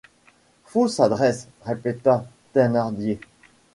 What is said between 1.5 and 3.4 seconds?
répéta Thénardier.